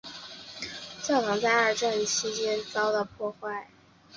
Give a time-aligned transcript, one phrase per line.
[1.03, 3.67] 教堂在二战期间遭到破坏。